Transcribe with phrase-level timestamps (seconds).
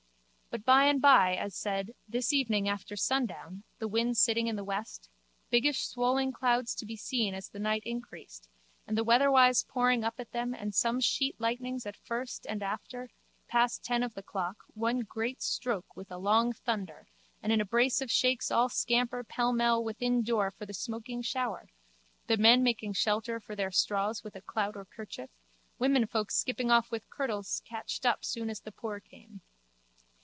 [0.53, 4.65] But by and by, as said, this evening after sundown, the wind sitting in the
[4.65, 5.07] west,
[5.49, 8.49] biggish swollen clouds to be seen as the night increased
[8.85, 13.11] and the weatherwise poring up at them and some sheet lightnings at first and after,
[13.47, 17.07] past ten of the clock, one great stroke with a long thunder
[17.41, 21.69] and in a brace of shakes all scamper pellmell within door for the smoking shower,
[22.27, 25.29] the men making shelter for their straws with a clout or kerchief,
[25.79, 29.39] womenfolk skipping off with kirtles catched up soon as the pour came.